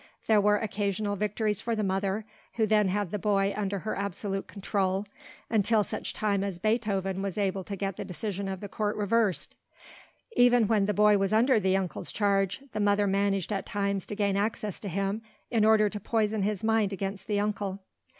[0.25, 4.47] There were occasional victories for the mother, who then had the boy under her absolute
[4.47, 5.05] control
[5.47, 9.53] until such time as Beethoven was able to get the decision of the Court reversed.
[10.35, 14.15] Even when the boy was under the uncle's charge, the mother managed at times to
[14.15, 17.83] gain access to him in order to poison his mind against the uncle.